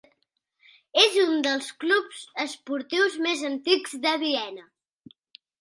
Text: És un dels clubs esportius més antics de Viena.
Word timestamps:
És 1.01 1.17
un 1.23 1.43
dels 1.47 1.67
clubs 1.83 2.23
esportius 2.45 3.21
més 3.27 3.47
antics 3.53 3.97
de 4.07 4.15
Viena. 4.25 4.69